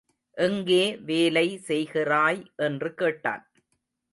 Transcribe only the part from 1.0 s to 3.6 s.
வேலை செய்கிறாய் என்று கேட்டான்.